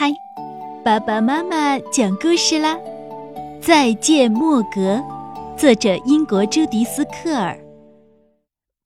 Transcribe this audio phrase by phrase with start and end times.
[0.00, 0.10] 嗨，
[0.82, 2.74] 爸爸妈妈讲故事啦！
[3.60, 4.98] 再见，莫格。
[5.58, 7.62] 作者：英国朱迪斯·克尔。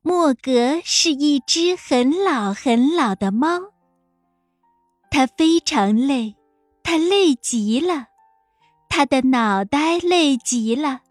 [0.03, 3.61] 莫格是一只很老很老的猫，
[5.09, 6.35] 它非常累，
[6.83, 8.09] 它累极了，
[8.89, 11.03] 它的脑袋累极了，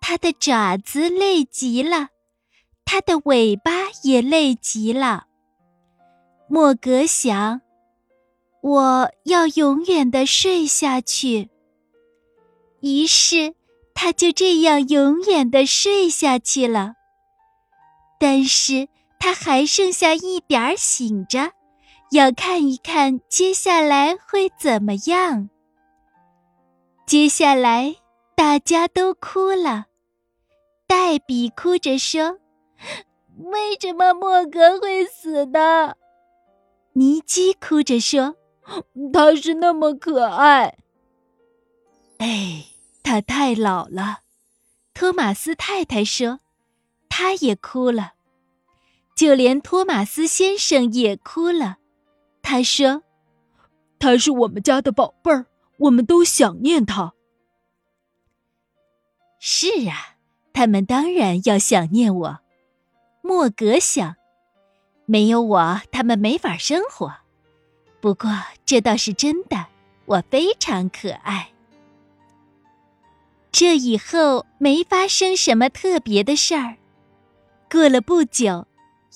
[0.00, 2.10] 它的爪子累极了，
[2.84, 3.72] 它的尾巴
[4.04, 5.24] 也累极了。
[6.46, 7.60] 莫格想。
[8.62, 11.50] 我要永远的睡下去。
[12.80, 13.54] 于是，
[13.92, 16.94] 他就这样永远的睡下去了。
[18.20, 21.50] 但是，他还剩下一点儿醒着，
[22.12, 25.50] 要看一看接下来会怎么样。
[27.04, 27.96] 接下来，
[28.36, 29.86] 大家都哭了。
[30.86, 32.38] 黛比哭着说
[33.38, 35.94] ：“为什么莫格会死呢？”
[36.94, 38.36] 尼基哭着说。
[39.12, 40.78] 他是那么可爱。
[42.18, 42.66] 哎，
[43.02, 44.20] 他太老了。
[44.94, 46.40] 托马斯太太说，
[47.08, 48.12] 他也哭了。
[49.14, 51.78] 就连托马斯先生也哭了。
[52.42, 53.02] 他说
[53.98, 55.46] ：“他是我们家的宝贝儿，
[55.78, 57.14] 我们都想念他。”
[59.38, 60.16] 是啊，
[60.52, 62.38] 他们当然要想念我。
[63.22, 64.16] 莫格想，
[65.06, 67.21] 没有我，他们没法生活。
[68.02, 68.28] 不过
[68.66, 69.66] 这倒是真的，
[70.06, 71.50] 我非常可爱。
[73.52, 76.78] 这以后没发生什么特别的事儿。
[77.70, 78.66] 过了不久，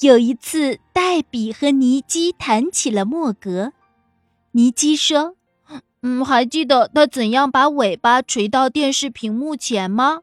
[0.03, 3.73] 有一次，黛比和尼基谈起了莫格。
[4.53, 5.35] 尼基说
[6.03, 10.21] ：“嗯，还记得他怎样把尾巴垂到电视屏幕前吗？”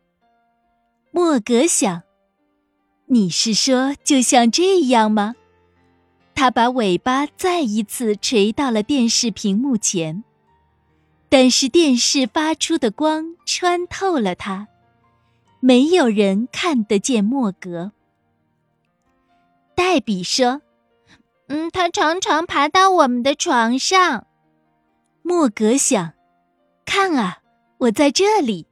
[1.12, 2.04] 莫格想
[3.08, 5.36] ：“你是说就像这样吗？”
[6.36, 10.24] 他把尾巴再一次垂到了电视屏幕前，
[11.30, 14.68] 但是电视发出的光穿透了它，
[15.60, 17.92] 没有人看得见莫格。
[19.76, 20.62] 黛比说
[21.48, 24.28] ：“嗯，他常常爬到我们的床上。”
[25.22, 26.14] 莫格想
[26.86, 27.40] ：“看啊，
[27.78, 28.68] 我在这里。”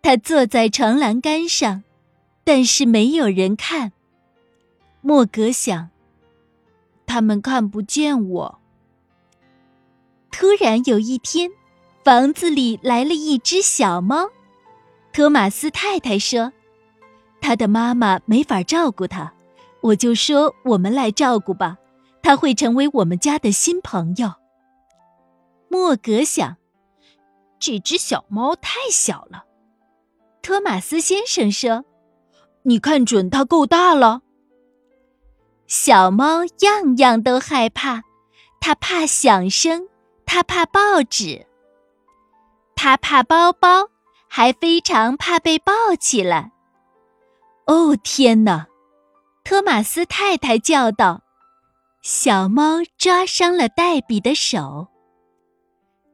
[0.00, 1.82] 他坐在床栏杆上，
[2.44, 3.92] 但是没有人看。
[5.00, 5.90] 莫格想。
[7.08, 8.60] 他们看不见我。
[10.30, 11.50] 突然有一天，
[12.04, 14.28] 房子里来了一只小猫。
[15.12, 16.52] 托马斯太太说
[17.40, 19.32] ：“他的妈妈没法照顾他，
[19.80, 21.78] 我就说我们来照顾吧，
[22.22, 24.34] 他会成为我们家的新朋友。”
[25.68, 26.56] 莫格想
[27.58, 29.44] ：“这只小猫太小了。”
[30.42, 31.84] 托马斯先生说
[32.62, 34.22] ：“你看准它够大了。”
[35.68, 38.02] 小猫样样都害怕，
[38.58, 39.86] 它怕响声，
[40.24, 41.46] 它怕报纸，
[42.74, 43.90] 它怕包包，
[44.28, 46.52] 还非常怕被抱起来。
[47.66, 48.66] 哦天哪！
[49.44, 51.22] 托马斯太太叫道
[52.00, 54.88] ：“小猫抓伤了黛比的手。”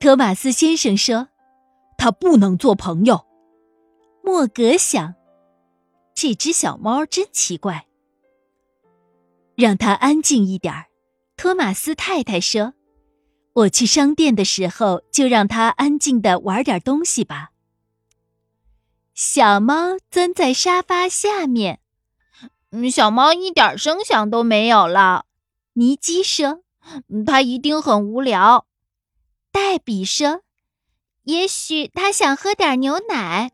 [0.00, 1.28] 托马斯先生说
[1.96, 3.24] ：“它不能做朋友。”
[4.20, 5.14] 莫格想
[6.12, 7.86] ：“这只小猫真奇怪。”
[9.56, 10.86] 让他安静一点儿，
[11.36, 12.74] 托马斯太太说
[13.54, 17.50] ：“我去商店的时候，就让他安静的玩点东西吧。”
[19.14, 21.78] 小猫钻在沙发下面，
[22.70, 25.26] 嗯，小猫一点声响都没有了。
[25.74, 26.62] 尼基说
[27.24, 28.66] ：“它一定很无聊。”
[29.52, 30.42] 黛比说
[31.22, 33.52] ：“也许它想喝点牛奶。”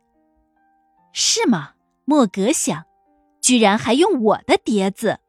[1.12, 1.74] 是吗？
[2.06, 2.84] 莫格想，
[3.42, 5.20] 居然还用我的碟子。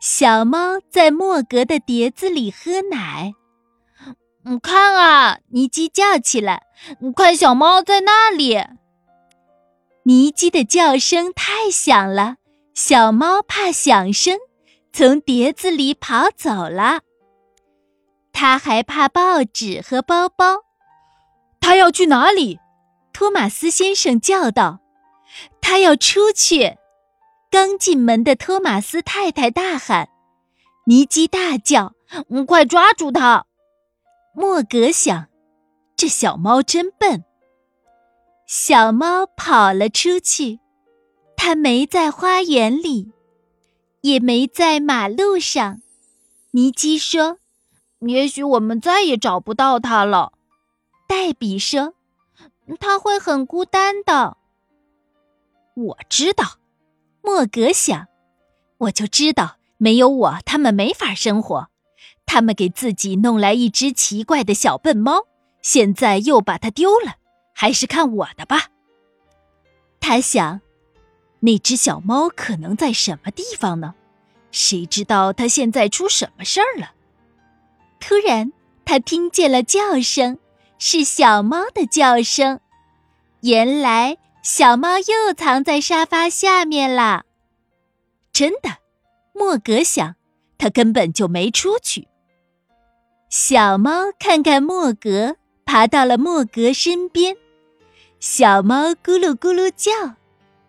[0.00, 3.34] 小猫在莫格的碟子里喝奶。
[4.46, 5.40] 嗯，看啊！
[5.48, 6.62] 尼基叫起来
[7.14, 8.58] ：“看，小猫在那里！”
[10.04, 12.36] 尼基的叫声太响了，
[12.72, 14.38] 小猫怕响声，
[14.90, 17.02] 从碟子里跑走了。
[18.32, 20.62] 他还怕报纸和包包。
[21.60, 22.58] 他要去哪里？
[23.12, 24.80] 托马斯先生叫道
[25.60, 26.78] ：“他要出去。”
[27.50, 30.08] 刚进门的托马斯太太大喊
[30.86, 31.94] ：“尼基大叫，
[32.46, 33.46] 快抓住他！”
[34.32, 35.26] 莫格想
[35.96, 37.24] ：“这小猫真笨。”
[38.46, 40.60] 小猫跑了出去，
[41.36, 43.12] 它没在花园里，
[44.02, 45.82] 也没在马路上。
[46.52, 47.38] 尼基说
[47.98, 50.32] ：“也许我们再也找不到它了。”
[51.08, 51.94] 黛比说
[52.78, 54.36] ：“它会很孤单的。”
[55.74, 56.59] 我知道。
[57.22, 58.06] 莫格想，
[58.78, 61.68] 我就知道没有我，他们没法生活。
[62.26, 65.26] 他们给自己弄来一只奇怪的小笨猫，
[65.62, 67.16] 现在又把它丢了，
[67.54, 68.68] 还是看我的吧。
[69.98, 70.60] 他想，
[71.40, 73.94] 那只小猫可能在什么地方呢？
[74.52, 76.92] 谁知道它现在出什么事儿了？
[78.00, 78.52] 突然，
[78.84, 80.38] 他听见了叫声，
[80.78, 82.60] 是小猫的叫声。
[83.42, 87.24] 原来，小猫又藏在沙发下面了。
[88.32, 88.78] 真的，
[89.34, 90.16] 莫格想，
[90.56, 92.08] 它根本就没出去。
[93.28, 97.36] 小猫看看莫格，爬到了莫格身边。
[98.18, 100.16] 小猫咕噜咕噜叫。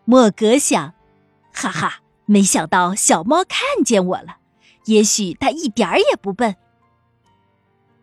[0.04, 0.94] 莫格想，
[1.54, 4.38] 哈哈，没想到小猫看见我了。
[4.86, 6.56] 也许它一点儿也不笨。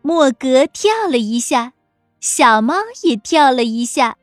[0.01, 1.73] 莫格跳了一下，
[2.19, 4.17] 小猫也跳了一下。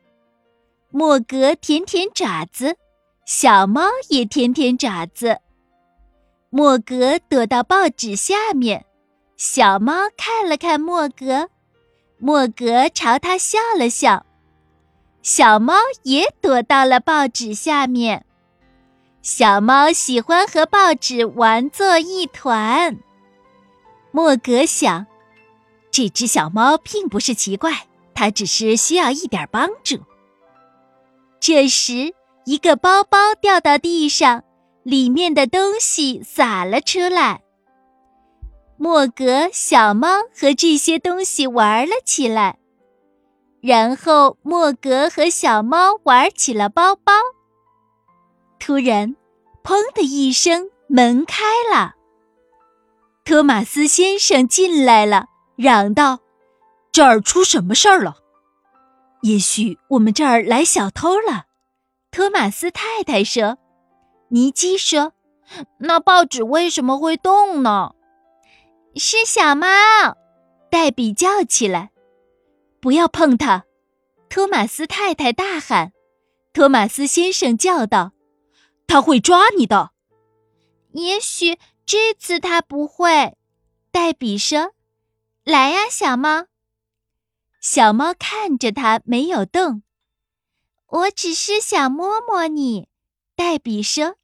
[0.99, 2.75] 莫格舔舔爪子，
[3.23, 5.37] 小猫也舔舔爪子。
[6.49, 8.83] 莫格躲到报纸下面，
[9.35, 11.49] 小猫看了看莫格，
[12.17, 14.25] 莫格朝他笑了笑。
[15.21, 18.25] 小猫也躲到了报纸下面，
[19.21, 22.97] 小猫喜欢和报纸玩作一团。
[24.09, 25.05] 莫格想。
[25.91, 27.85] 这只小猫并不是奇怪，
[28.15, 29.99] 它只是需要一点帮助。
[31.49, 32.13] 这时，
[32.43, 34.43] 一个包包掉到地上，
[34.83, 37.41] 里面的东西洒了出来。
[38.75, 42.59] 莫格、小猫和这些东西玩了起来，
[43.61, 47.13] 然后莫格和小猫玩起了包包。
[48.59, 49.15] 突然，
[49.63, 51.95] 砰的一声，门开了，
[53.23, 55.27] 托马斯先生进来了。
[55.55, 56.19] 嚷道
[56.91, 58.17] ：“这儿出什么事儿了？
[59.21, 61.45] 也许我们这儿来小偷了。”
[62.11, 63.57] 托马斯太太说。
[64.29, 65.13] 尼基说
[65.79, 67.93] ：“那报纸为什么会动呢？”
[68.95, 69.67] 是小猫，
[70.69, 71.91] 黛比叫起来
[72.81, 73.65] ：“不要碰它！”
[74.29, 75.93] 托马斯太太大喊。
[76.51, 78.11] 托马斯先生叫道
[78.87, 79.91] ：“他会抓你的。”
[80.93, 83.37] 也许这次他不会，
[83.91, 84.71] 黛比说。
[85.45, 86.47] 来呀，小猫。
[87.59, 89.83] 小猫看着它，没有动。
[90.87, 92.87] 我只是想摸摸你，
[93.35, 94.15] 黛比说。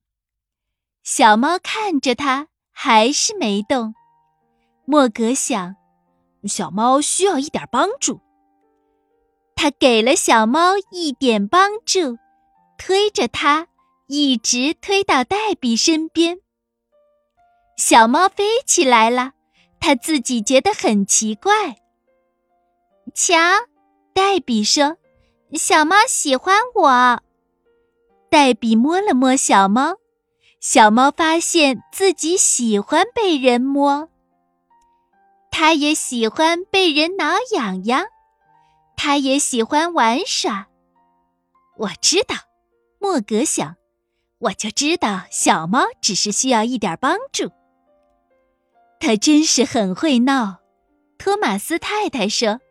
[1.03, 3.94] 小猫看着它，还是没动。
[4.85, 5.75] 莫格想，
[6.45, 8.21] 小猫需要一点帮助。
[9.56, 12.18] 他给了小猫一点帮助，
[12.77, 13.68] 推着它，
[14.07, 16.39] 一直推到黛比身边。
[17.77, 19.33] 小猫飞起来了。
[19.80, 21.75] 它自己觉得很奇怪。
[23.13, 23.38] 瞧，
[24.13, 24.98] 黛比说
[25.54, 27.21] ：“小猫喜欢我。”
[28.30, 29.98] 黛比摸了摸小猫，
[30.60, 34.10] 小猫发现自己喜欢被人摸。
[35.51, 38.06] 它也喜欢被人挠痒痒，
[38.98, 40.68] 它也喜欢玩耍。
[41.77, 42.36] 我知道，
[43.00, 43.75] 莫格想，
[44.39, 47.51] 我就知道小猫只是需要一点帮助。
[49.00, 50.62] 他真是很会闹，
[51.19, 52.62] 托马斯太太说：“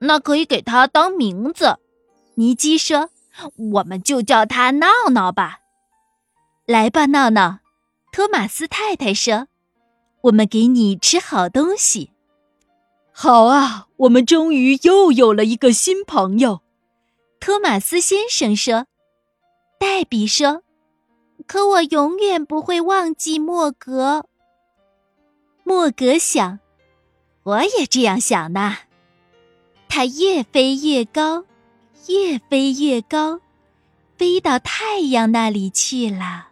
[0.00, 1.78] 那可以给它当名字。”
[2.36, 3.10] 尼基说
[3.72, 5.60] ：“我们就叫它闹闹吧。”
[6.66, 7.60] 来吧，闹闹，
[8.12, 9.48] 托马斯太太说
[10.22, 12.12] ：“我们给你吃好东西。”
[13.10, 16.60] 好啊，我们终于又有了一个新朋友，
[17.40, 18.86] 托马斯先生说。
[19.80, 20.62] 黛比说
[21.46, 24.26] ：“可我永远不会忘记莫格。”
[25.64, 26.58] 莫格想，
[27.44, 28.76] 我也这样想呢。
[29.98, 31.42] 它越飞越高，
[32.06, 33.40] 越飞越高，
[34.16, 36.47] 飞到太阳那里去了。